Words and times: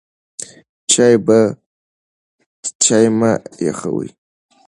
چای 2.81 3.05
مه 3.19 3.31
یخوئ. 3.65 4.09